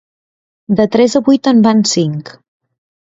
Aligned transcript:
De 0.79 0.87
tres 0.95 1.17
a 1.19 1.23
vuit 1.27 1.49
en 1.53 1.63
van 1.67 1.85
cinc. 1.93 2.33